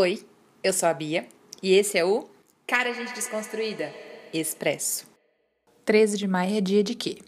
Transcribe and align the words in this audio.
Oi, 0.00 0.24
eu 0.62 0.72
sou 0.72 0.88
a 0.88 0.94
Bia 0.94 1.26
e 1.60 1.74
esse 1.74 1.98
é 1.98 2.04
o 2.04 2.30
Cara 2.68 2.94
Gente 2.94 3.12
Desconstruída 3.12 3.92
Expresso. 4.32 5.08
13 5.84 6.16
de 6.16 6.28
maio 6.28 6.56
é 6.56 6.60
dia 6.60 6.84
de 6.84 6.94
quê? 6.94 7.18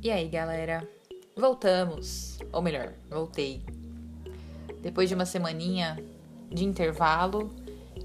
E 0.00 0.08
aí, 0.08 0.28
galera? 0.28 0.88
Voltamos, 1.36 2.38
ou 2.52 2.62
melhor, 2.62 2.92
voltei. 3.10 3.60
Depois 4.80 5.08
de 5.08 5.16
uma 5.16 5.26
semaninha 5.26 5.98
de 6.48 6.64
intervalo, 6.64 7.52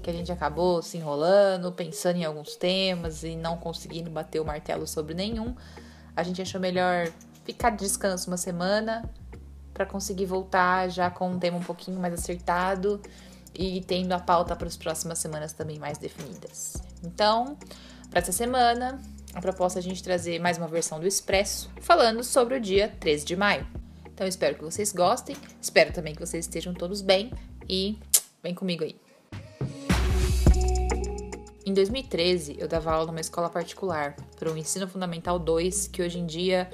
que 0.02 0.10
a 0.10 0.12
gente 0.12 0.32
acabou 0.32 0.82
se 0.82 0.96
enrolando, 0.96 1.70
pensando 1.70 2.16
em 2.16 2.24
alguns 2.24 2.56
temas 2.56 3.22
e 3.22 3.36
não 3.36 3.56
conseguindo 3.56 4.10
bater 4.10 4.40
o 4.40 4.44
martelo 4.44 4.84
sobre 4.84 5.14
nenhum, 5.14 5.54
a 6.16 6.24
gente 6.24 6.42
achou 6.42 6.60
melhor 6.60 7.06
ficar 7.44 7.70
de 7.70 7.84
descanso 7.84 8.28
uma 8.28 8.36
semana 8.36 9.08
para 9.78 9.86
conseguir 9.86 10.26
voltar 10.26 10.90
já 10.90 11.08
com 11.08 11.30
um 11.30 11.38
tema 11.38 11.56
um 11.56 11.62
pouquinho 11.62 12.00
mais 12.00 12.12
acertado 12.12 13.00
e 13.54 13.80
tendo 13.82 14.10
a 14.10 14.18
pauta 14.18 14.56
para 14.56 14.66
as 14.66 14.76
próximas 14.76 15.20
semanas 15.20 15.52
também 15.52 15.78
mais 15.78 15.98
definidas. 15.98 16.76
Então, 17.04 17.56
para 18.10 18.18
essa 18.18 18.32
semana, 18.32 19.00
a 19.32 19.40
proposta 19.40 19.78
é 19.78 19.80
a 19.80 19.82
gente 19.82 20.02
trazer 20.02 20.40
mais 20.40 20.58
uma 20.58 20.66
versão 20.66 20.98
do 20.98 21.06
Expresso, 21.06 21.70
falando 21.80 22.24
sobre 22.24 22.56
o 22.56 22.60
dia 22.60 22.92
13 22.98 23.24
de 23.24 23.36
maio. 23.36 23.64
Então, 24.12 24.26
espero 24.26 24.56
que 24.56 24.64
vocês 24.64 24.92
gostem, 24.92 25.36
espero 25.62 25.92
também 25.92 26.12
que 26.12 26.26
vocês 26.26 26.44
estejam 26.44 26.74
todos 26.74 27.00
bem 27.00 27.32
e 27.68 27.96
vem 28.42 28.56
comigo 28.56 28.82
aí. 28.82 28.96
Em 31.64 31.72
2013, 31.72 32.56
eu 32.58 32.66
dava 32.66 32.90
aula 32.90 33.06
numa 33.06 33.20
escola 33.20 33.48
particular 33.48 34.16
para 34.36 34.50
o 34.52 34.56
ensino 34.58 34.88
fundamental 34.88 35.38
2, 35.38 35.86
que 35.86 36.02
hoje 36.02 36.18
em 36.18 36.26
dia 36.26 36.68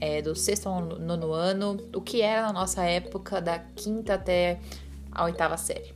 é 0.00 0.20
do 0.20 0.34
sexto 0.34 0.68
ao 0.68 0.80
nono 0.80 1.32
ano, 1.32 1.78
o 1.94 2.00
que 2.00 2.22
era 2.22 2.42
na 2.42 2.52
nossa 2.52 2.82
época 2.84 3.40
da 3.40 3.58
quinta 3.58 4.14
até 4.14 4.60
a 5.10 5.24
oitava 5.24 5.56
série. 5.56 5.94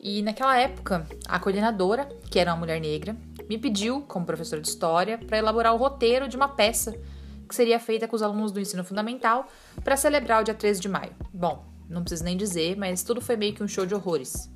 E 0.00 0.20
naquela 0.22 0.58
época, 0.58 1.06
a 1.28 1.38
coordenadora, 1.38 2.08
que 2.30 2.38
era 2.38 2.52
uma 2.52 2.58
mulher 2.58 2.80
negra, 2.80 3.16
me 3.48 3.56
pediu, 3.56 4.02
como 4.02 4.26
professora 4.26 4.60
de 4.60 4.68
história, 4.68 5.18
para 5.18 5.38
elaborar 5.38 5.74
o 5.74 5.76
roteiro 5.76 6.28
de 6.28 6.36
uma 6.36 6.48
peça 6.48 6.92
que 7.48 7.54
seria 7.54 7.78
feita 7.78 8.08
com 8.08 8.16
os 8.16 8.22
alunos 8.22 8.50
do 8.50 8.58
ensino 8.58 8.82
fundamental 8.82 9.46
para 9.84 9.96
celebrar 9.96 10.40
o 10.40 10.44
dia 10.44 10.54
13 10.54 10.80
de 10.80 10.88
maio. 10.88 11.12
Bom, 11.32 11.64
não 11.88 12.02
preciso 12.02 12.24
nem 12.24 12.36
dizer, 12.36 12.76
mas 12.76 13.02
tudo 13.02 13.20
foi 13.20 13.36
meio 13.36 13.54
que 13.54 13.62
um 13.62 13.68
show 13.68 13.84
de 13.84 13.94
horrores. 13.94 14.50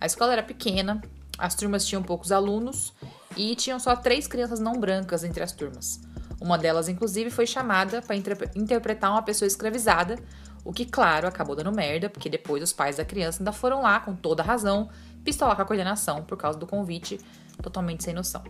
A 0.00 0.06
escola 0.06 0.32
era 0.32 0.42
pequena, 0.42 1.02
as 1.38 1.54
turmas 1.54 1.86
tinham 1.86 2.02
poucos 2.02 2.32
alunos 2.32 2.92
e 3.36 3.54
tinham 3.54 3.78
só 3.78 3.94
três 3.94 4.26
crianças 4.26 4.58
não 4.58 4.80
brancas 4.80 5.22
entre 5.22 5.42
as 5.42 5.52
turmas. 5.52 6.00
Uma 6.40 6.56
delas, 6.56 6.88
inclusive, 6.88 7.30
foi 7.30 7.46
chamada 7.46 8.00
para 8.00 8.14
interpretar 8.54 9.10
uma 9.10 9.22
pessoa 9.22 9.46
escravizada, 9.46 10.18
o 10.64 10.72
que, 10.72 10.84
claro, 10.84 11.26
acabou 11.26 11.56
dando 11.56 11.72
merda, 11.72 12.08
porque 12.08 12.28
depois 12.28 12.62
os 12.62 12.72
pais 12.72 12.96
da 12.96 13.04
criança 13.04 13.40
ainda 13.40 13.52
foram 13.52 13.82
lá, 13.82 14.00
com 14.00 14.14
toda 14.14 14.42
razão, 14.42 14.88
pistolar 15.24 15.56
com 15.56 15.62
a 15.62 15.64
coordenação 15.64 16.22
por 16.22 16.36
causa 16.36 16.58
do 16.58 16.66
convite, 16.66 17.20
totalmente 17.62 18.04
sem 18.04 18.14
noção. 18.14 18.42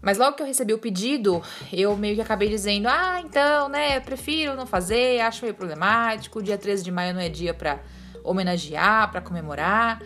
Mas 0.00 0.16
logo 0.18 0.36
que 0.36 0.42
eu 0.42 0.46
recebi 0.46 0.72
o 0.72 0.78
pedido, 0.78 1.42
eu 1.72 1.96
meio 1.96 2.14
que 2.14 2.20
acabei 2.20 2.48
dizendo: 2.48 2.88
ah, 2.88 3.20
então, 3.20 3.68
né, 3.68 3.98
prefiro 4.00 4.54
não 4.54 4.66
fazer, 4.66 5.20
acho 5.20 5.42
meio 5.42 5.54
problemático, 5.54 6.42
dia 6.42 6.56
13 6.56 6.84
de 6.84 6.90
maio 6.90 7.14
não 7.14 7.20
é 7.20 7.28
dia 7.28 7.52
para 7.52 7.80
homenagear, 8.22 9.10
para 9.10 9.20
comemorar. 9.20 10.00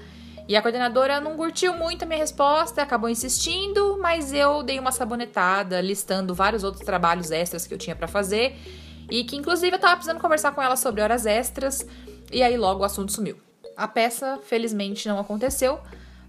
E 0.53 0.56
a 0.56 0.61
coordenadora 0.61 1.19
não 1.19 1.34
curtiu 1.34 1.72
muito 1.72 2.03
a 2.03 2.06
minha 2.06 2.19
resposta, 2.19 2.83
acabou 2.83 3.08
insistindo, 3.08 3.98
mas 4.03 4.34
eu 4.34 4.62
dei 4.62 4.78
uma 4.78 4.92
sabonetada, 4.92 5.81
listando 5.81 6.34
vários 6.34 6.62
outros 6.62 6.84
trabalhos 6.84 7.31
extras 7.31 7.67
que 7.67 7.72
eu 7.72 7.78
tinha 7.78 7.97
para 7.97 8.06
fazer 8.06 8.55
e 9.11 9.25
que 9.25 9.34
inclusive 9.34 9.75
eu 9.75 9.80
tava 9.80 9.95
precisando 9.95 10.20
conversar 10.20 10.53
com 10.53 10.61
ela 10.61 10.77
sobre 10.77 11.00
horas 11.00 11.25
extras, 11.25 11.86
e 12.30 12.42
aí 12.42 12.58
logo 12.58 12.83
o 12.83 12.84
assunto 12.84 13.11
sumiu. 13.11 13.39
A 13.75 13.89
peça, 13.89 14.41
felizmente, 14.42 15.08
não 15.08 15.19
aconteceu, 15.19 15.80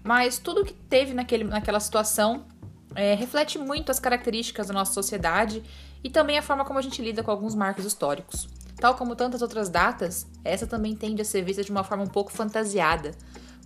mas 0.02 0.38
tudo 0.38 0.64
que 0.64 0.72
teve 0.72 1.12
naquele, 1.12 1.44
naquela 1.44 1.78
situação 1.78 2.46
é, 2.94 3.12
reflete 3.12 3.58
muito 3.58 3.90
as 3.90 4.00
características 4.00 4.68
da 4.68 4.72
nossa 4.72 4.94
sociedade 4.94 5.62
e 6.02 6.08
também 6.08 6.38
a 6.38 6.42
forma 6.42 6.64
como 6.64 6.78
a 6.78 6.82
gente 6.82 7.02
lida 7.02 7.22
com 7.22 7.30
alguns 7.30 7.54
marcos 7.54 7.84
históricos. 7.84 8.48
Tal 8.76 8.94
como 8.94 9.14
tantas 9.14 9.42
outras 9.42 9.68
datas, 9.68 10.26
essa 10.42 10.66
também 10.66 10.96
tende 10.96 11.20
a 11.20 11.26
ser 11.26 11.42
vista 11.42 11.62
de 11.62 11.70
uma 11.70 11.84
forma 11.84 12.04
um 12.04 12.08
pouco 12.08 12.32
fantasiada 12.32 13.10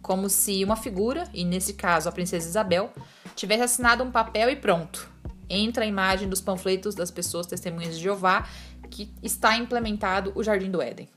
como 0.02 0.28
se 0.28 0.64
uma 0.64 0.76
figura, 0.76 1.24
e 1.32 1.44
nesse 1.44 1.74
caso 1.74 2.08
a 2.08 2.12
princesa 2.12 2.48
Isabel, 2.48 2.90
tivesse 3.34 3.62
assinado 3.62 4.04
um 4.04 4.10
papel 4.10 4.50
e 4.50 4.56
pronto. 4.56 5.08
Entra 5.48 5.84
a 5.84 5.86
imagem 5.86 6.28
dos 6.28 6.40
panfletos 6.40 6.94
das 6.94 7.10
pessoas 7.10 7.46
testemunhas 7.46 7.96
de 7.96 8.02
Jeová 8.02 8.46
que 8.90 9.12
está 9.22 9.56
implementado 9.56 10.32
o 10.34 10.42
Jardim 10.42 10.70
do 10.70 10.82
Éden. 10.82 11.08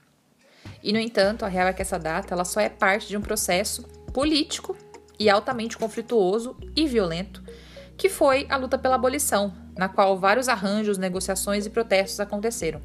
E 0.83 0.91
no 0.91 0.99
entanto, 0.99 1.45
a 1.45 1.47
real 1.47 1.67
é 1.67 1.73
que 1.73 1.81
essa 1.81 1.99
data 1.99 2.33
ela 2.33 2.45
só 2.45 2.59
é 2.59 2.69
parte 2.69 3.07
de 3.07 3.17
um 3.17 3.21
processo 3.21 3.83
político 4.13 4.75
e 5.19 5.29
altamente 5.29 5.77
conflituoso 5.77 6.55
e 6.75 6.87
violento, 6.87 7.43
que 7.97 8.09
foi 8.09 8.47
a 8.49 8.57
luta 8.57 8.77
pela 8.77 8.95
abolição, 8.95 9.53
na 9.77 9.87
qual 9.87 10.17
vários 10.17 10.49
arranjos, 10.49 10.97
negociações 10.97 11.65
e 11.65 11.69
protestos 11.69 12.19
aconteceram. 12.19 12.81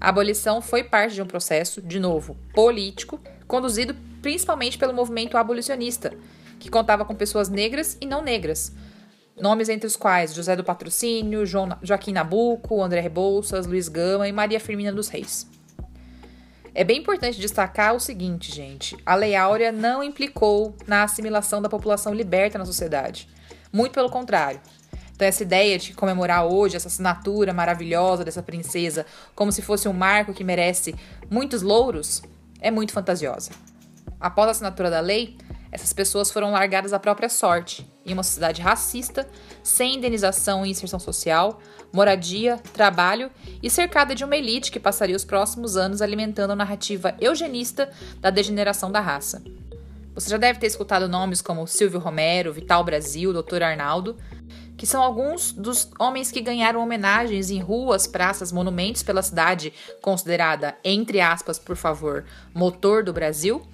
A 0.00 0.10
abolição 0.10 0.60
foi 0.60 0.84
parte 0.84 1.14
de 1.14 1.22
um 1.22 1.26
processo, 1.26 1.80
de 1.80 1.98
novo, 1.98 2.36
político, 2.52 3.18
conduzido 3.46 3.96
principalmente 4.22 4.78
pelo 4.78 4.94
movimento 4.94 5.36
abolicionista, 5.36 6.12
que 6.58 6.70
contava 6.70 7.04
com 7.04 7.14
pessoas 7.14 7.48
negras 7.48 7.96
e 8.00 8.06
não 8.06 8.22
negras. 8.22 8.72
Nomes 9.38 9.68
entre 9.68 9.86
os 9.86 9.96
quais 9.96 10.34
José 10.34 10.56
do 10.56 10.64
Patrocínio, 10.64 11.44
Joaquim 11.82 12.12
Nabuco, 12.12 12.82
André 12.82 13.00
Rebouças, 13.00 13.66
Luiz 13.66 13.88
Gama 13.88 14.26
e 14.26 14.32
Maria 14.32 14.58
Firmina 14.58 14.92
dos 14.92 15.08
Reis. 15.08 15.46
É 16.74 16.84
bem 16.84 16.98
importante 16.98 17.40
destacar 17.40 17.94
o 17.94 18.00
seguinte, 18.00 18.54
gente: 18.54 18.96
a 19.04 19.14
Lei 19.14 19.34
Áurea 19.34 19.72
não 19.72 20.02
implicou 20.02 20.74
na 20.86 21.02
assimilação 21.02 21.60
da 21.60 21.68
população 21.68 22.14
liberta 22.14 22.58
na 22.58 22.64
sociedade. 22.64 23.28
Muito 23.72 23.92
pelo 23.92 24.10
contrário. 24.10 24.60
Então, 25.14 25.26
essa 25.26 25.42
ideia 25.42 25.78
de 25.78 25.94
comemorar 25.94 26.44
hoje 26.44 26.76
essa 26.76 26.88
assinatura 26.88 27.54
maravilhosa 27.54 28.22
dessa 28.22 28.42
princesa 28.42 29.06
como 29.34 29.50
se 29.50 29.62
fosse 29.62 29.88
um 29.88 29.92
marco 29.94 30.34
que 30.34 30.44
merece 30.44 30.94
muitos 31.30 31.62
louros 31.62 32.22
é 32.60 32.70
muito 32.70 32.92
fantasiosa. 32.92 33.50
Após 34.20 34.48
a 34.48 34.50
assinatura 34.52 34.90
da 34.90 35.00
lei, 35.00 35.36
essas 35.70 35.92
pessoas 35.92 36.30
foram 36.30 36.52
largadas 36.52 36.92
à 36.92 36.98
própria 36.98 37.28
sorte, 37.28 37.86
em 38.04 38.12
uma 38.12 38.22
sociedade 38.22 38.62
racista, 38.62 39.28
sem 39.62 39.96
indenização 39.96 40.64
e 40.64 40.70
inserção 40.70 40.98
social, 40.98 41.60
moradia, 41.92 42.56
trabalho 42.72 43.30
e 43.62 43.68
cercada 43.68 44.14
de 44.14 44.24
uma 44.24 44.36
elite 44.36 44.70
que 44.70 44.80
passaria 44.80 45.16
os 45.16 45.24
próximos 45.24 45.76
anos 45.76 46.00
alimentando 46.00 46.52
a 46.52 46.56
narrativa 46.56 47.14
eugenista 47.20 47.90
da 48.20 48.30
degeneração 48.30 48.90
da 48.90 49.00
raça. 49.00 49.42
Você 50.14 50.30
já 50.30 50.38
deve 50.38 50.58
ter 50.58 50.66
escutado 50.66 51.08
nomes 51.08 51.42
como 51.42 51.66
Silvio 51.66 52.00
Romero, 52.00 52.54
Vital 52.54 52.82
Brasil, 52.82 53.34
Dr. 53.34 53.62
Arnaldo, 53.62 54.16
que 54.78 54.86
são 54.86 55.02
alguns 55.02 55.52
dos 55.52 55.90
homens 55.98 56.30
que 56.30 56.40
ganharam 56.40 56.82
homenagens 56.82 57.50
em 57.50 57.60
ruas, 57.60 58.06
praças, 58.06 58.50
monumentos 58.50 59.02
pela 59.02 59.22
cidade 59.22 59.74
considerada, 60.00 60.74
entre 60.82 61.20
aspas, 61.20 61.58
por 61.58 61.76
favor, 61.76 62.24
motor 62.54 63.04
do 63.04 63.12
Brasil 63.12 63.66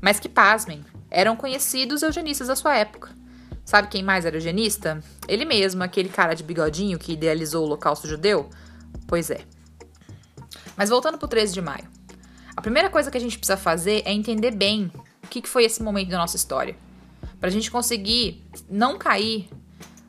mas 0.00 0.20
que, 0.20 0.28
pasmem, 0.28 0.84
eram 1.10 1.36
conhecidos 1.36 2.02
eugenistas 2.02 2.48
da 2.48 2.56
sua 2.56 2.76
época. 2.76 3.10
Sabe 3.64 3.88
quem 3.88 4.02
mais 4.02 4.24
era 4.24 4.36
eugenista? 4.36 5.02
Ele 5.26 5.44
mesmo, 5.44 5.82
aquele 5.82 6.08
cara 6.08 6.34
de 6.34 6.44
bigodinho 6.44 6.98
que 6.98 7.12
idealizou 7.12 7.62
o 7.62 7.66
holocausto 7.66 8.06
judeu? 8.06 8.48
Pois 9.08 9.30
é. 9.30 9.40
Mas 10.76 10.88
voltando 10.88 11.18
para 11.18 11.26
o 11.26 11.28
13 11.28 11.52
de 11.52 11.60
maio. 11.60 11.88
A 12.56 12.62
primeira 12.62 12.88
coisa 12.88 13.10
que 13.10 13.18
a 13.18 13.20
gente 13.20 13.36
precisa 13.36 13.56
fazer 13.56 14.02
é 14.04 14.12
entender 14.12 14.52
bem 14.52 14.90
o 15.22 15.26
que 15.28 15.46
foi 15.48 15.64
esse 15.64 15.82
momento 15.82 16.10
da 16.10 16.18
nossa 16.18 16.36
história. 16.36 16.76
Para 17.40 17.48
a 17.48 17.52
gente 17.52 17.70
conseguir 17.70 18.44
não 18.70 18.96
cair 18.96 19.48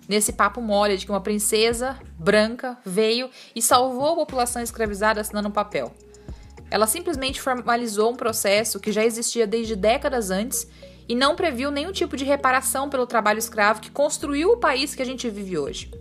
nesse 0.08 0.32
papo 0.32 0.62
mole 0.62 0.96
de 0.96 1.06
que 1.06 1.12
uma 1.12 1.20
princesa 1.20 2.00
branca 2.18 2.78
veio 2.86 3.30
e 3.56 3.62
salvou 3.62 4.14
a 4.14 4.16
população 4.16 4.62
escravizada 4.62 5.20
assinando 5.20 5.50
um 5.50 5.52
papel. 5.52 5.94
Ela 6.70 6.88
simplesmente 6.88 7.42
formalizou 7.42 8.12
um 8.12 8.16
processo 8.16 8.80
que 8.80 8.92
já 8.92 9.04
existia 9.04 9.48
desde 9.48 9.76
décadas 9.76 10.30
antes 10.32 10.68
e 11.08 11.16
não 11.16 11.36
previu 11.36 11.72
nenhum 11.72 11.92
tipo 11.92 12.18
de 12.18 12.26
reparação 12.26 12.90
pelo 12.90 13.08
trabalho 13.08 13.40
escravo 13.40 13.82
que 13.82 13.90
construiu 13.90 14.52
o 14.52 14.58
país 14.58 14.94
que 14.94 15.02
a 15.02 15.06
gente 15.06 15.30
vive 15.30 15.58
hoje. 15.58 15.92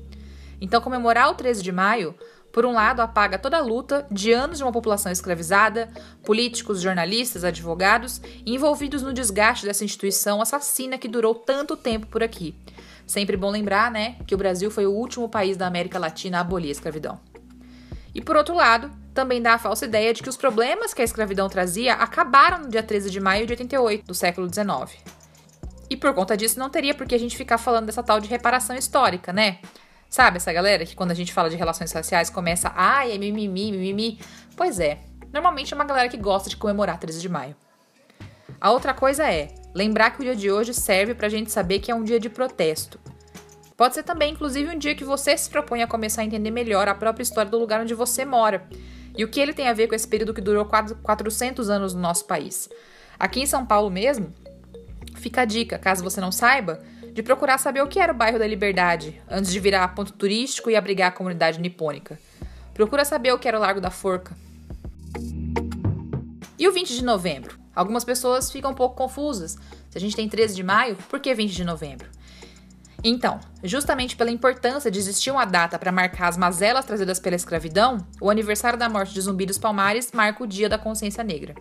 Então, 0.60 0.80
comemorar 0.80 1.30
o 1.30 1.34
13 1.34 1.62
de 1.62 1.70
maio, 1.70 2.14
por 2.50 2.64
um 2.64 2.72
lado, 2.72 3.00
apaga 3.00 3.38
toda 3.38 3.58
a 3.58 3.60
luta 3.60 4.06
de 4.10 4.32
anos 4.32 4.56
de 4.56 4.64
uma 4.64 4.72
população 4.72 5.12
escravizada, 5.12 5.90
políticos, 6.24 6.80
jornalistas, 6.80 7.44
advogados 7.44 8.20
envolvidos 8.46 9.02
no 9.02 9.12
desgaste 9.12 9.66
dessa 9.66 9.84
instituição 9.84 10.40
assassina 10.40 10.96
que 10.96 11.06
durou 11.06 11.34
tanto 11.34 11.76
tempo 11.76 12.06
por 12.06 12.22
aqui. 12.22 12.54
Sempre 13.06 13.36
bom 13.36 13.50
lembrar, 13.50 13.90
né, 13.90 14.16
que 14.26 14.34
o 14.34 14.38
Brasil 14.38 14.70
foi 14.70 14.86
o 14.86 14.92
último 14.92 15.28
país 15.28 15.56
da 15.56 15.66
América 15.66 15.98
Latina 15.98 16.38
a 16.38 16.40
abolir 16.40 16.70
a 16.70 16.72
escravidão. 16.72 17.20
E 18.14 18.22
por 18.22 18.34
outro 18.34 18.54
lado, 18.54 18.90
também 19.16 19.42
dá 19.42 19.54
a 19.54 19.58
falsa 19.58 19.84
ideia 19.84 20.14
de 20.14 20.22
que 20.22 20.28
os 20.28 20.36
problemas 20.36 20.94
que 20.94 21.02
a 21.02 21.04
escravidão 21.04 21.48
trazia 21.48 21.94
acabaram 21.94 22.60
no 22.60 22.68
dia 22.68 22.82
13 22.82 23.10
de 23.10 23.18
maio 23.18 23.46
de 23.46 23.52
88 23.54 24.06
do 24.06 24.14
século 24.14 24.46
19. 24.46 24.96
E 25.90 25.96
por 25.96 26.14
conta 26.14 26.36
disso 26.36 26.58
não 26.58 26.70
teria 26.70 26.94
por 26.94 27.06
que 27.06 27.14
a 27.14 27.18
gente 27.18 27.36
ficar 27.36 27.58
falando 27.58 27.86
dessa 27.86 28.02
tal 28.02 28.20
de 28.20 28.28
reparação 28.28 28.76
histórica, 28.76 29.32
né? 29.32 29.58
Sabe 30.08 30.36
essa 30.36 30.52
galera 30.52 30.86
que 30.86 30.94
quando 30.94 31.10
a 31.10 31.14
gente 31.14 31.32
fala 31.32 31.50
de 31.50 31.56
relações 31.56 31.90
raciais 31.90 32.30
começa, 32.30 32.70
ai, 32.76 33.12
é 33.12 33.18
mimimi, 33.18 33.72
mimimi. 33.72 34.20
Pois 34.56 34.78
é, 34.78 35.00
Normalmente 35.36 35.74
é 35.74 35.76
uma 35.76 35.84
galera 35.84 36.08
que 36.08 36.16
gosta 36.16 36.48
de 36.48 36.56
comemorar 36.56 36.98
13 36.98 37.20
de 37.20 37.28
maio. 37.28 37.54
A 38.58 38.70
outra 38.70 38.94
coisa 38.94 39.30
é 39.30 39.48
lembrar 39.74 40.10
que 40.10 40.20
o 40.20 40.24
dia 40.24 40.34
de 40.34 40.50
hoje 40.50 40.72
serve 40.72 41.14
para 41.14 41.26
a 41.26 41.30
gente 41.30 41.52
saber 41.52 41.78
que 41.78 41.90
é 41.90 41.94
um 41.94 42.02
dia 42.02 42.18
de 42.18 42.30
protesto. 42.30 42.98
Pode 43.76 43.94
ser 43.94 44.02
também, 44.02 44.32
inclusive, 44.32 44.74
um 44.74 44.78
dia 44.78 44.94
que 44.94 45.04
você 45.04 45.36
se 45.36 45.50
propõe 45.50 45.82
a 45.82 45.86
começar 45.86 46.22
a 46.22 46.24
entender 46.24 46.50
melhor 46.50 46.88
a 46.88 46.94
própria 46.94 47.22
história 47.22 47.50
do 47.50 47.58
lugar 47.58 47.82
onde 47.82 47.92
você 47.92 48.24
mora 48.24 48.66
e 49.16 49.24
o 49.24 49.28
que 49.28 49.40
ele 49.40 49.52
tem 49.52 49.68
a 49.68 49.72
ver 49.72 49.88
com 49.88 49.94
esse 49.94 50.06
período 50.06 50.34
que 50.34 50.40
durou 50.40 50.64
400 50.64 51.70
anos 51.70 51.94
no 51.94 52.00
nosso 52.00 52.26
país. 52.26 52.68
Aqui 53.18 53.40
em 53.40 53.46
São 53.46 53.64
Paulo 53.64 53.90
mesmo, 53.90 54.32
fica 55.16 55.42
a 55.42 55.44
dica, 55.44 55.78
caso 55.78 56.04
você 56.04 56.20
não 56.20 56.30
saiba, 56.30 56.80
de 57.12 57.22
procurar 57.22 57.56
saber 57.58 57.80
o 57.80 57.86
que 57.86 57.98
era 57.98 58.12
o 58.12 58.16
bairro 58.16 58.38
da 58.38 58.46
Liberdade 58.46 59.20
antes 59.28 59.50
de 59.50 59.58
virar 59.58 59.88
ponto 59.88 60.12
turístico 60.12 60.68
e 60.68 60.76
abrigar 60.76 61.08
a 61.08 61.12
comunidade 61.12 61.58
nipônica. 61.58 62.18
Procura 62.74 63.06
saber 63.06 63.32
o 63.32 63.38
que 63.38 63.48
era 63.48 63.56
o 63.56 63.60
Largo 63.60 63.80
da 63.80 63.90
Forca. 63.90 64.36
E 66.58 66.68
o 66.68 66.72
20 66.72 66.94
de 66.94 67.02
novembro? 67.02 67.58
Algumas 67.74 68.04
pessoas 68.04 68.50
ficam 68.50 68.70
um 68.70 68.74
pouco 68.74 68.96
confusas. 68.96 69.56
Se 69.90 69.96
a 69.96 70.00
gente 70.00 70.14
tem 70.14 70.28
13 70.28 70.54
de 70.54 70.62
maio, 70.62 70.96
por 71.08 71.20
que 71.20 71.34
20 71.34 71.54
de 71.54 71.64
novembro? 71.64 72.08
Então, 73.08 73.38
justamente 73.62 74.16
pela 74.16 74.32
importância 74.32 74.90
de 74.90 74.98
existir 74.98 75.30
uma 75.30 75.44
data 75.44 75.78
para 75.78 75.92
marcar 75.92 76.26
as 76.26 76.36
mazelas 76.36 76.84
trazidas 76.84 77.20
pela 77.20 77.36
escravidão, 77.36 78.04
o 78.20 78.28
aniversário 78.28 78.76
da 78.76 78.88
morte 78.88 79.14
de 79.14 79.20
Zumbi 79.20 79.46
dos 79.46 79.58
Palmares 79.58 80.10
marca 80.10 80.42
o 80.42 80.46
Dia 80.46 80.68
da 80.68 80.76
Consciência 80.76 81.22
Negra. 81.22 81.54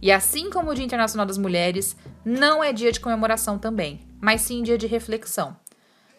E 0.00 0.12
assim 0.12 0.48
como 0.48 0.70
o 0.70 0.74
Dia 0.74 0.84
Internacional 0.84 1.26
das 1.26 1.38
Mulheres, 1.38 1.96
não 2.24 2.62
é 2.62 2.72
dia 2.72 2.92
de 2.92 3.00
comemoração 3.00 3.58
também, 3.58 4.06
mas 4.20 4.42
sim 4.42 4.62
dia 4.62 4.78
de 4.78 4.86
reflexão. 4.86 5.56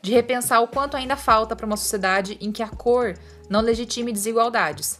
De 0.01 0.11
repensar 0.11 0.59
o 0.59 0.67
quanto 0.67 0.97
ainda 0.97 1.15
falta 1.15 1.55
para 1.55 1.65
uma 1.65 1.77
sociedade 1.77 2.37
em 2.41 2.51
que 2.51 2.61
a 2.61 2.67
cor 2.67 3.13
não 3.49 3.61
legitime 3.61 4.11
desigualdades. 4.11 4.99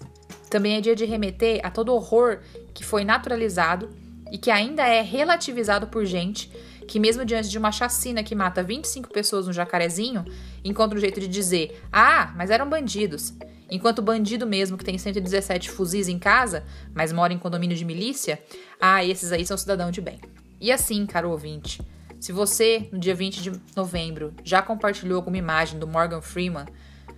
Também 0.49 0.77
é 0.77 0.81
dia 0.81 0.95
de 0.95 1.03
remeter 1.03 1.59
a 1.61 1.69
todo 1.69 1.93
horror 1.93 2.39
que 2.73 2.85
foi 2.85 3.03
naturalizado 3.03 3.89
e 4.31 4.37
que 4.37 4.49
ainda 4.49 4.87
é 4.87 5.01
relativizado 5.01 5.87
por 5.87 6.05
gente 6.05 6.49
que, 6.91 6.99
mesmo 6.99 7.23
diante 7.23 7.47
de 7.47 7.57
uma 7.57 7.71
chacina 7.71 8.21
que 8.21 8.35
mata 8.35 8.61
25 8.61 9.13
pessoas 9.13 9.47
no 9.47 9.53
Jacarezinho, 9.53 10.25
encontra 10.61 10.97
um 10.97 10.99
jeito 10.99 11.21
de 11.21 11.27
dizer: 11.29 11.81
ah, 11.89 12.33
mas 12.35 12.49
eram 12.49 12.69
bandidos. 12.69 13.33
Enquanto 13.69 13.99
o 13.99 14.01
bandido 14.01 14.45
mesmo, 14.45 14.77
que 14.77 14.83
tem 14.83 14.97
117 14.97 15.69
fuzis 15.69 16.09
em 16.09 16.19
casa, 16.19 16.65
mas 16.93 17.13
mora 17.13 17.31
em 17.31 17.39
condomínio 17.39 17.77
de 17.77 17.85
milícia, 17.85 18.43
ah, 18.77 19.05
esses 19.05 19.31
aí 19.31 19.45
são 19.45 19.55
cidadão 19.55 19.89
de 19.89 20.01
bem. 20.01 20.19
E 20.59 20.69
assim, 20.69 21.05
caro 21.05 21.31
ouvinte, 21.31 21.81
se 22.19 22.33
você, 22.33 22.89
no 22.91 22.99
dia 22.99 23.15
20 23.15 23.41
de 23.41 23.53
novembro, 23.73 24.33
já 24.43 24.61
compartilhou 24.61 25.15
alguma 25.15 25.37
imagem 25.37 25.79
do 25.79 25.87
Morgan 25.87 26.19
Freeman 26.19 26.65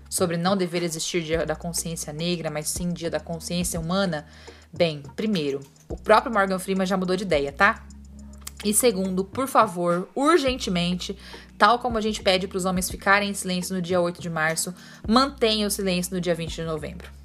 sobre 0.08 0.38
não 0.38 0.56
dever 0.56 0.84
existir 0.84 1.24
dia 1.24 1.48
da 1.48 1.56
consciência 1.56 2.14
negra, 2.14 2.52
mas 2.52 2.70
sim 2.70 2.94
dia 2.94 3.10
da 3.10 3.20
consciência 3.20 3.80
humana, 3.80 4.28
bem, 4.72 5.02
primeiro, 5.16 5.62
o 5.90 5.98
próprio 5.98 6.32
Morgan 6.32 6.60
Freeman 6.60 6.86
já 6.86 6.96
mudou 6.96 7.16
de 7.16 7.24
ideia, 7.24 7.52
tá? 7.52 7.84
E 8.64 8.74
segundo, 8.74 9.26
por 9.26 9.48
favor, 9.48 10.08
urgentemente, 10.16 11.18
tal 11.58 11.80
como 11.80 11.98
a 11.98 12.02
gente 12.02 12.22
pede 12.22 12.48
para 12.48 12.58
os 12.58 12.66
homens 12.66 12.90
ficarem 12.90 13.30
em 13.30 13.34
silêncio 13.34 13.76
no 13.76 13.82
dia 13.82 14.00
8 14.00 14.22
de 14.22 14.30
março, 14.30 14.74
mantenha 15.08 15.68
o 15.68 15.72
silêncio 15.72 16.14
no 16.14 16.22
dia 16.22 16.34
20 16.34 16.56
de 16.56 16.64
novembro. 16.64 17.24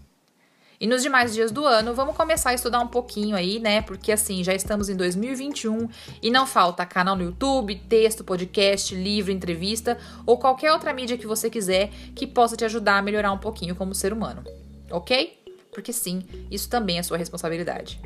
E 0.81 0.87
nos 0.87 1.02
demais 1.02 1.35
dias 1.35 1.50
do 1.50 1.67
ano, 1.67 1.93
vamos 1.93 2.17
começar 2.17 2.50
a 2.50 2.55
estudar 2.55 2.79
um 2.79 2.87
pouquinho 2.87 3.35
aí, 3.35 3.58
né? 3.58 3.82
Porque 3.82 4.12
assim, 4.12 4.44
já 4.44 4.55
estamos 4.55 4.88
em 4.88 4.96
2021 4.96 5.88
e 6.23 6.31
não 6.31 6.46
falta 6.46 6.87
canal 6.87 7.17
no 7.17 7.25
YouTube, 7.25 7.75
texto, 7.88 8.23
podcast, 8.23 8.94
livro, 8.94 9.32
entrevista 9.32 9.99
ou 10.25 10.38
qualquer 10.38 10.73
outra 10.73 10.93
mídia 10.93 11.19
que 11.19 11.26
você 11.26 11.50
quiser 11.50 11.90
que 12.14 12.29
possa 12.29 12.56
te 12.56 12.64
ajudar 12.64 12.99
a 12.99 13.02
melhorar 13.02 13.32
um 13.32 13.38
pouquinho 13.38 13.75
como 13.75 13.93
ser 13.93 14.12
humano. 14.12 14.44
Ok? 14.88 15.43
Porque 15.73 15.93
sim, 15.93 16.23
isso 16.49 16.69
também 16.69 16.99
é 16.99 17.02
sua 17.02 17.19
responsabilidade. 17.19 18.00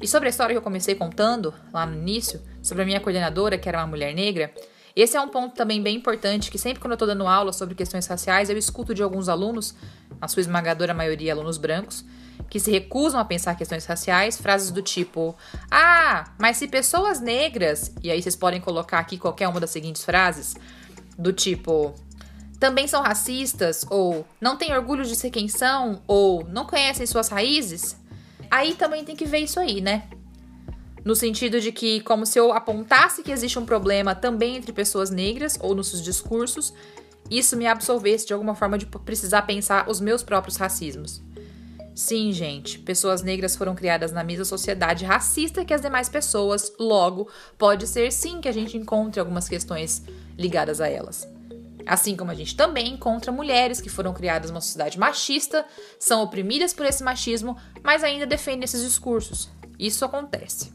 E 0.00 0.08
sobre 0.08 0.28
a 0.28 0.30
história 0.30 0.54
que 0.54 0.58
eu 0.58 0.62
comecei 0.62 0.94
contando 0.94 1.54
lá 1.72 1.86
no 1.86 1.94
início, 1.94 2.40
sobre 2.62 2.82
a 2.82 2.86
minha 2.86 3.00
coordenadora, 3.00 3.58
que 3.58 3.68
era 3.68 3.78
uma 3.78 3.86
mulher 3.86 4.14
negra, 4.14 4.52
esse 4.96 5.16
é 5.16 5.20
um 5.20 5.28
ponto 5.28 5.56
também 5.56 5.82
bem 5.82 5.96
importante 5.96 6.50
que 6.50 6.58
sempre 6.58 6.80
quando 6.80 6.92
eu 6.92 6.94
estou 6.94 7.08
dando 7.08 7.26
aula 7.26 7.52
sobre 7.52 7.74
questões 7.74 8.06
raciais, 8.06 8.48
eu 8.48 8.56
escuto 8.56 8.94
de 8.94 9.02
alguns 9.02 9.28
alunos, 9.28 9.74
a 10.20 10.28
sua 10.28 10.40
esmagadora 10.40 10.94
maioria 10.94 11.32
alunos 11.32 11.58
brancos, 11.58 12.04
que 12.48 12.60
se 12.60 12.70
recusam 12.70 13.18
a 13.18 13.24
pensar 13.24 13.56
questões 13.56 13.84
raciais, 13.86 14.40
frases 14.40 14.70
do 14.70 14.82
tipo: 14.82 15.34
"Ah, 15.68 16.32
mas 16.38 16.58
se 16.58 16.68
pessoas 16.68 17.20
negras", 17.20 17.92
e 18.02 18.10
aí 18.10 18.22
vocês 18.22 18.36
podem 18.36 18.60
colocar 18.60 19.00
aqui 19.00 19.18
qualquer 19.18 19.48
uma 19.48 19.58
das 19.58 19.70
seguintes 19.70 20.04
frases, 20.04 20.54
do 21.18 21.32
tipo: 21.32 21.92
também 22.60 22.86
são 22.86 23.02
racistas, 23.02 23.84
ou 23.90 24.24
não 24.40 24.56
têm 24.56 24.72
orgulho 24.72 25.04
de 25.04 25.16
ser 25.16 25.30
quem 25.30 25.48
são, 25.48 26.02
ou 26.06 26.46
não 26.46 26.66
conhecem 26.66 27.04
suas 27.04 27.28
raízes, 27.28 27.96
Aí 28.54 28.72
também 28.72 29.04
tem 29.04 29.16
que 29.16 29.24
ver 29.24 29.38
isso 29.38 29.58
aí, 29.58 29.80
né? 29.80 30.04
No 31.04 31.16
sentido 31.16 31.60
de 31.60 31.72
que, 31.72 32.00
como 32.02 32.24
se 32.24 32.38
eu 32.38 32.52
apontasse 32.52 33.20
que 33.20 33.32
existe 33.32 33.58
um 33.58 33.66
problema 33.66 34.14
também 34.14 34.54
entre 34.54 34.72
pessoas 34.72 35.10
negras 35.10 35.58
ou 35.60 35.74
nos 35.74 35.88
seus 35.88 36.00
discursos, 36.00 36.72
isso 37.28 37.56
me 37.56 37.66
absolvesse 37.66 38.28
de 38.28 38.32
alguma 38.32 38.54
forma 38.54 38.78
de 38.78 38.86
precisar 38.86 39.42
pensar 39.42 39.90
os 39.90 40.00
meus 40.00 40.22
próprios 40.22 40.56
racismos. 40.56 41.20
Sim, 41.96 42.30
gente, 42.30 42.78
pessoas 42.78 43.22
negras 43.22 43.56
foram 43.56 43.74
criadas 43.74 44.12
na 44.12 44.22
mesma 44.22 44.44
sociedade 44.44 45.04
racista 45.04 45.64
que 45.64 45.74
as 45.74 45.82
demais 45.82 46.08
pessoas, 46.08 46.72
logo, 46.78 47.28
pode 47.58 47.88
ser 47.88 48.12
sim 48.12 48.40
que 48.40 48.48
a 48.48 48.52
gente 48.52 48.76
encontre 48.76 49.18
algumas 49.18 49.48
questões 49.48 50.04
ligadas 50.38 50.80
a 50.80 50.88
elas. 50.88 51.33
Assim 51.86 52.16
como 52.16 52.30
a 52.30 52.34
gente 52.34 52.56
também 52.56 52.94
encontra 52.94 53.30
mulheres 53.30 53.80
que 53.80 53.88
foram 53.88 54.14
criadas 54.14 54.50
numa 54.50 54.60
sociedade 54.60 54.98
machista, 54.98 55.66
são 55.98 56.22
oprimidas 56.22 56.72
por 56.72 56.86
esse 56.86 57.02
machismo, 57.02 57.56
mas 57.82 58.02
ainda 58.02 58.26
defendem 58.26 58.64
esses 58.64 58.82
discursos. 58.82 59.50
Isso 59.78 60.04
acontece. 60.04 60.72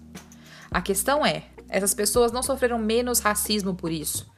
A 0.70 0.82
questão 0.82 1.26
é: 1.26 1.46
essas 1.68 1.94
pessoas 1.94 2.32
não 2.32 2.44
sofreram 2.44 2.78
menos 2.78 3.20
racismo 3.20 3.74
por 3.74 3.92
isso. 3.92 4.30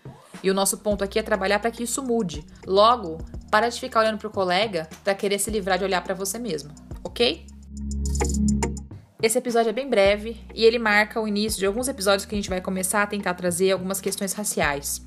E 0.43 0.49
o 0.49 0.53
nosso 0.53 0.77
ponto 0.77 1.03
aqui 1.03 1.19
é 1.19 1.23
trabalhar 1.23 1.59
para 1.59 1.71
que 1.71 1.83
isso 1.83 2.01
mude. 2.01 2.45
Logo, 2.65 3.19
para 3.51 3.69
de 3.69 3.79
ficar 3.79 3.99
olhando 3.99 4.17
para 4.17 4.27
o 4.27 4.31
colega 4.31 4.89
para 5.03 5.13
querer 5.13 5.39
se 5.39 5.51
livrar 5.51 5.77
de 5.77 5.83
olhar 5.83 6.01
para 6.03 6.15
você 6.15 6.39
mesmo, 6.39 6.71
ok? 7.03 7.45
Esse 9.21 9.37
episódio 9.37 9.69
é 9.69 9.73
bem 9.73 9.87
breve 9.87 10.41
e 10.53 10.65
ele 10.65 10.79
marca 10.79 11.21
o 11.21 11.27
início 11.27 11.59
de 11.59 11.65
alguns 11.67 11.87
episódios 11.87 12.25
que 12.25 12.33
a 12.33 12.37
gente 12.37 12.49
vai 12.49 12.59
começar 12.59 13.03
a 13.03 13.07
tentar 13.07 13.35
trazer 13.35 13.71
algumas 13.71 14.01
questões 14.01 14.33
raciais. 14.33 15.03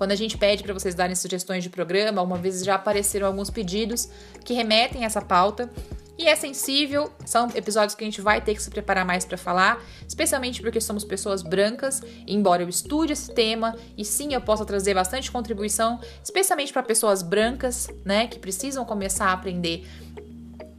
Quando 0.00 0.12
a 0.12 0.16
gente 0.16 0.38
pede 0.38 0.62
para 0.62 0.72
vocês 0.72 0.94
darem 0.94 1.14
sugestões 1.14 1.62
de 1.62 1.68
programa, 1.68 2.22
uma 2.22 2.38
vez 2.38 2.64
já 2.64 2.76
apareceram 2.76 3.26
alguns 3.26 3.50
pedidos 3.50 4.08
que 4.42 4.54
remetem 4.54 5.02
a 5.02 5.06
essa 5.06 5.20
pauta. 5.20 5.70
E 6.16 6.26
é 6.26 6.34
sensível, 6.34 7.12
são 7.26 7.50
episódios 7.54 7.94
que 7.94 8.02
a 8.02 8.06
gente 8.06 8.22
vai 8.22 8.40
ter 8.40 8.54
que 8.54 8.62
se 8.62 8.70
preparar 8.70 9.04
mais 9.04 9.26
para 9.26 9.36
falar, 9.36 9.78
especialmente 10.08 10.62
porque 10.62 10.80
somos 10.80 11.04
pessoas 11.04 11.42
brancas, 11.42 12.02
embora 12.26 12.62
eu 12.62 12.68
estude 12.70 13.12
esse 13.12 13.30
tema 13.34 13.76
e 13.94 14.02
sim 14.02 14.32
eu 14.32 14.40
possa 14.40 14.64
trazer 14.64 14.94
bastante 14.94 15.30
contribuição, 15.30 16.00
especialmente 16.24 16.72
para 16.72 16.82
pessoas 16.82 17.22
brancas, 17.22 17.86
né, 18.02 18.26
que 18.26 18.38
precisam 18.38 18.86
começar 18.86 19.26
a 19.26 19.32
aprender 19.34 19.86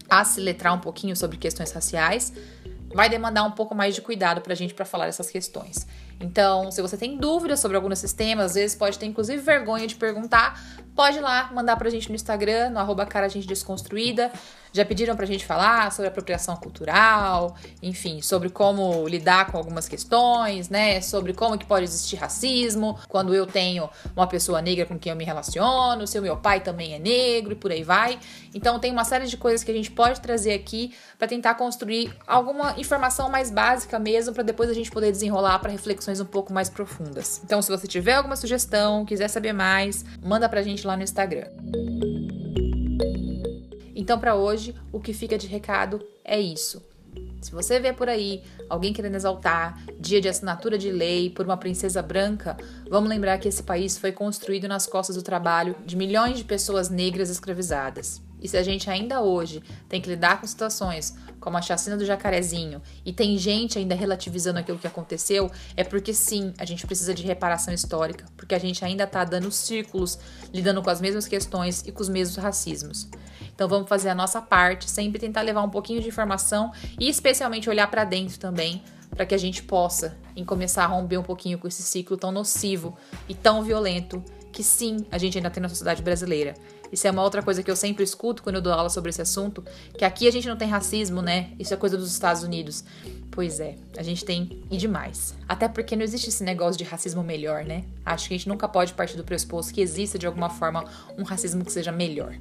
a 0.10 0.26
se 0.26 0.42
letrar 0.42 0.74
um 0.74 0.80
pouquinho 0.80 1.16
sobre 1.16 1.38
questões 1.38 1.72
raciais 1.72 2.34
vai 2.94 3.10
demandar 3.10 3.44
um 3.44 3.52
pouco 3.52 3.74
mais 3.74 3.96
de 3.96 4.02
cuidado 4.02 4.42
para 4.42 4.54
a 4.54 4.56
gente 4.56 4.74
para 4.74 4.86
falar 4.86 5.08
essas 5.08 5.30
questões. 5.30 5.88
Então, 6.22 6.72
se 6.72 6.82
você 6.82 6.96
tem 6.98 7.18
dúvidas 7.18 7.60
sobre 7.60 7.76
algum 7.76 7.90
desses 7.90 8.14
temas, 8.14 8.48
às 8.48 8.56
vezes 8.56 8.76
pode 8.76 8.98
ter 8.98 9.06
inclusive 9.06 9.42
vergonha 9.42 9.88
de 9.88 9.96
perguntar, 9.96 10.62
pode 10.96 11.18
ir 11.18 11.22
lá 11.22 11.50
mandar 11.52 11.76
pra 11.76 11.90
gente 11.90 12.10
no 12.10 12.16
Instagram, 12.16 12.70
no 12.70 12.80
arroba 12.80 13.06
cara 13.06 13.28
gente 13.28 13.48
desconstruída. 13.48 14.32
Já 14.74 14.86
pediram 14.86 15.16
pra 15.16 15.26
gente 15.26 15.46
falar 15.46 15.92
sobre 15.92 16.08
apropriação 16.08 16.56
cultural, 16.56 17.56
enfim, 17.82 18.22
sobre 18.22 18.50
como 18.50 19.08
lidar 19.08 19.52
com 19.52 19.58
algumas 19.58 19.88
questões, 19.88 20.70
né? 20.70 21.02
Sobre 21.02 21.34
como 21.34 21.58
que 21.58 21.66
pode 21.66 21.84
existir 21.84 22.16
racismo, 22.16 22.98
quando 23.10 23.36
eu 23.36 23.46
tenho 23.46 23.90
uma 24.16 24.28
pessoa 24.28 24.62
negra 24.62 24.86
com 24.86 24.98
quem 24.98 25.12
eu 25.12 25.16
me 25.16 25.26
relaciono, 25.26 26.08
se 26.08 26.18
o 26.18 26.22
meu 26.22 26.38
pai 26.38 26.62
também 26.62 26.94
é 26.94 27.00
negro 27.00 27.54
e 27.54 27.56
por 27.56 27.72
aí 27.72 27.84
vai. 27.84 28.18
Então 28.54 28.80
tem 28.80 28.92
uma 28.92 29.04
série 29.04 29.28
de 29.28 29.38
coisas 29.38 29.64
que 29.64 29.72
a 29.72 29.74
gente 29.74 29.92
pode 29.92 30.22
trazer 30.22 30.54
aqui 30.54 30.94
para 31.18 31.28
tentar 31.28 31.56
construir 31.56 32.14
alguma 32.26 32.80
informação 32.80 33.30
mais 33.30 33.52
básica 33.52 34.00
mesmo, 34.00 34.34
para 34.34 34.44
depois 34.44 34.70
a 34.70 34.74
gente 34.74 34.90
poder 34.90 35.12
desenrolar 35.12 35.60
para 35.60 35.72
reflexões 35.72 36.20
um 36.20 36.26
pouco 36.26 36.54
mais 36.54 36.70
profundas. 36.70 37.42
Então, 37.44 37.62
se 37.62 37.70
você 37.70 37.88
tiver 37.88 38.16
alguma 38.16 38.36
sugestão, 38.36 39.06
quiser 39.06 39.28
saber 39.28 39.54
mais, 39.54 40.06
manda 40.24 40.48
pra 40.48 40.62
gente 40.62 40.88
lá 40.88 40.96
no 40.96 41.04
Instagram. 41.04 41.46
Então, 44.12 44.20
para 44.20 44.36
hoje, 44.36 44.76
o 44.92 45.00
que 45.00 45.14
fica 45.14 45.38
de 45.38 45.48
recado 45.48 46.06
é 46.26 46.38
isso. 46.38 46.84
Se 47.40 47.50
você 47.50 47.80
vê 47.80 47.94
por 47.94 48.10
aí 48.10 48.44
alguém 48.70 48.92
querendo 48.92 49.16
exaltar 49.16 49.82
dia 49.98 50.20
de 50.20 50.28
assinatura 50.28 50.78
de 50.78 50.92
lei 50.92 51.30
por 51.30 51.46
uma 51.46 51.56
princesa 51.56 52.02
branca, 52.02 52.58
vamos 52.90 53.10
lembrar 53.10 53.38
que 53.38 53.48
esse 53.48 53.64
país 53.64 53.98
foi 53.98 54.12
construído 54.12 54.68
nas 54.68 54.86
costas 54.86 55.16
do 55.16 55.22
trabalho 55.22 55.78
de 55.86 55.96
milhões 55.96 56.38
de 56.38 56.44
pessoas 56.44 56.90
negras 56.90 57.30
escravizadas. 57.30 58.22
E 58.42 58.48
se 58.48 58.58
a 58.58 58.64
gente 58.64 58.90
ainda 58.90 59.22
hoje 59.22 59.62
tem 59.88 60.02
que 60.02 60.10
lidar 60.10 60.42
com 60.42 60.48
situações 60.48 61.16
como 61.40 61.58
a 61.58 61.62
chacina 61.62 61.96
do 61.96 62.06
jacarezinho 62.06 62.82
e 63.06 63.14
tem 63.14 63.38
gente 63.38 63.78
ainda 63.78 63.96
relativizando 63.96 64.60
aquilo 64.60 64.78
que 64.78 64.88
aconteceu, 64.88 65.52
é 65.76 65.84
porque 65.84 66.14
sim, 66.14 66.54
a 66.58 66.66
gente 66.66 66.86
precisa 66.86 67.14
de 67.14 67.24
reparação 67.24 67.74
histórica, 67.74 68.26
porque 68.36 68.56
a 68.56 68.60
gente 68.60 68.84
ainda 68.84 69.06
tá 69.06 69.24
dando 69.24 69.52
círculos, 69.52 70.18
lidando 70.54 70.82
com 70.82 70.90
as 70.90 71.02
mesmas 71.02 71.28
questões 71.28 71.84
e 71.86 71.92
com 71.92 72.02
os 72.02 72.10
mesmos 72.10 72.38
racismos. 72.38 73.08
Então 73.54 73.68
vamos 73.68 73.88
fazer 73.88 74.10
a 74.10 74.16
nossa 74.16 74.42
parte, 74.42 74.90
sempre 74.90 75.20
tentar 75.20 75.42
levar 75.42 75.62
um 75.62 75.70
pouquinho 75.70 76.02
de 76.02 76.08
informação 76.08 76.72
e 77.00 77.08
especialmente 77.10 77.70
olhar 77.70 77.90
para 77.90 78.04
dentro 78.04 78.40
também, 78.40 78.82
para 79.10 79.26
que 79.26 79.36
a 79.36 79.38
gente 79.38 79.62
possa 79.64 80.18
em 80.36 80.46
começar 80.46 80.86
a 80.86 80.88
romper 80.88 81.18
um 81.18 81.24
pouquinho 81.24 81.58
com 81.60 81.68
esse 81.68 81.84
ciclo 81.84 82.18
tão 82.18 82.32
nocivo 82.32 82.98
e 83.28 83.36
tão 83.36 83.62
violento 83.62 84.24
que 84.52 84.64
sim, 84.64 85.06
a 85.12 85.18
gente 85.18 85.38
ainda 85.38 85.50
tem 85.50 85.62
na 85.62 85.70
sociedade 85.70 86.02
brasileira. 86.02 86.56
Isso 86.92 87.08
é 87.08 87.12
uma 87.12 87.24
outra 87.24 87.42
coisa 87.42 87.64
que 87.64 87.72
eu 87.72 87.76
sempre 87.76 88.04
escuto 88.04 88.44
quando 88.44 88.58
eu 88.58 88.62
dou 88.62 88.74
aula 88.74 88.90
sobre 88.90 89.10
esse 89.10 89.22
assunto, 89.22 89.64
que 89.98 90.04
aqui 90.04 90.28
a 90.28 90.32
gente 90.32 90.48
não 90.48 90.58
tem 90.58 90.68
racismo, 90.68 91.22
né? 91.22 91.52
Isso 91.58 91.74
é 91.74 91.78
coisa 91.78 91.98
dos 91.98 92.12
Estados 92.12 92.44
Unidos. 92.44 92.84
Pois 93.32 93.62
é, 93.62 93.78
a 93.98 94.04
gente 94.04 94.26
tem 94.26 94.62
e 94.70 94.76
demais. 94.76 95.34
Até 95.48 95.70
porque 95.70 95.96
não 95.96 96.04
existe 96.04 96.28
esse 96.28 96.44
negócio 96.44 96.78
de 96.78 96.84
racismo 96.84 97.24
melhor, 97.24 97.64
né? 97.64 97.86
Acho 98.06 98.28
que 98.28 98.34
a 98.34 98.38
gente 98.38 98.50
nunca 98.50 98.68
pode 98.68 98.94
partir 98.94 99.16
do 99.16 99.24
pressuposto 99.24 99.74
que 99.74 99.80
exista 99.80 100.20
de 100.20 100.28
alguma 100.28 100.50
forma 100.50 100.84
um 101.18 101.24
racismo 101.24 101.64
que 101.64 101.72
seja 101.72 101.94
melhor. 101.94 102.36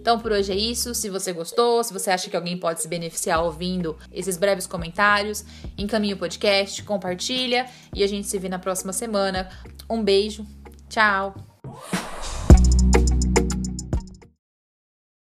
Então 0.00 0.18
por 0.18 0.32
hoje 0.32 0.52
é 0.52 0.56
isso. 0.56 0.94
Se 0.94 1.10
você 1.10 1.32
gostou, 1.32 1.82
se 1.84 1.92
você 1.92 2.10
acha 2.10 2.30
que 2.30 2.36
alguém 2.36 2.56
pode 2.56 2.80
se 2.80 2.88
beneficiar 2.88 3.42
ouvindo 3.42 3.98
esses 4.12 4.38
breves 4.38 4.66
comentários, 4.66 5.44
encaminhe 5.76 6.14
o 6.14 6.16
podcast, 6.16 6.82
compartilha 6.84 7.66
e 7.94 8.02
a 8.02 8.06
gente 8.06 8.26
se 8.26 8.38
vê 8.38 8.48
na 8.48 8.58
próxima 8.58 8.92
semana. 8.92 9.50
Um 9.90 10.02
beijo, 10.02 10.46
tchau! 10.90 11.49